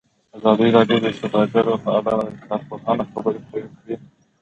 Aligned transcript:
ازادي 0.37 0.67
راډیو 0.77 0.99
د 1.03 1.07
سوداګري 1.19 1.75
په 1.83 1.89
اړه 1.97 2.13
د 2.33 2.35
کارپوهانو 2.49 3.03
خبرې 3.11 3.39
خپرې 3.45 3.67
کړي. 3.77 3.95